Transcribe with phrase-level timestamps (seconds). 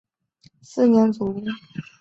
[0.63, 1.31] 四年卒。